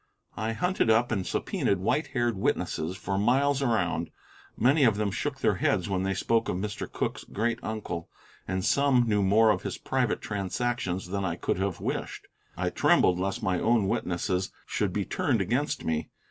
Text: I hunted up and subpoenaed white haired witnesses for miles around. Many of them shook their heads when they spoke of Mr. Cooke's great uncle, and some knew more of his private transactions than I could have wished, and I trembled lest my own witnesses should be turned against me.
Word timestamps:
I 0.35 0.53
hunted 0.53 0.89
up 0.89 1.11
and 1.11 1.27
subpoenaed 1.27 1.77
white 1.77 2.07
haired 2.07 2.35
witnesses 2.35 2.97
for 2.97 3.19
miles 3.19 3.61
around. 3.61 4.09
Many 4.57 4.83
of 4.83 4.95
them 4.97 5.11
shook 5.11 5.41
their 5.41 5.57
heads 5.57 5.89
when 5.89 6.01
they 6.01 6.15
spoke 6.15 6.49
of 6.49 6.57
Mr. 6.57 6.91
Cooke's 6.91 7.23
great 7.23 7.59
uncle, 7.61 8.09
and 8.47 8.65
some 8.65 9.07
knew 9.07 9.21
more 9.21 9.51
of 9.51 9.61
his 9.61 9.77
private 9.77 10.19
transactions 10.19 11.09
than 11.09 11.23
I 11.23 11.35
could 11.35 11.59
have 11.59 11.79
wished, 11.79 12.25
and 12.57 12.65
I 12.65 12.69
trembled 12.71 13.19
lest 13.19 13.43
my 13.43 13.59
own 13.59 13.87
witnesses 13.87 14.51
should 14.65 14.91
be 14.91 15.05
turned 15.05 15.39
against 15.39 15.85
me. 15.85 16.09